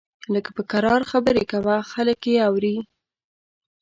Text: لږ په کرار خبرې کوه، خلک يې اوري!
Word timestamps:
لږ 0.33 0.45
په 0.55 0.61
کرار 0.71 1.01
خبرې 1.11 1.43
کوه، 1.51 1.75
خلک 1.91 2.19
يې 2.31 2.37
اوري! 2.47 2.77